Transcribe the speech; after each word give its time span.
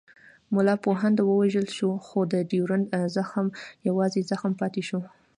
ملا 0.53 0.75
پونده 0.83 1.21
ووژل 1.25 1.67
شو 1.77 1.89
خو 2.05 2.19
د 2.33 2.35
ډیورنډ 2.49 2.85
زخم 3.15 3.47
یوازې 3.87 4.21
زخم 4.31 4.51
پاتې 4.61 4.81
شو. 4.87 4.99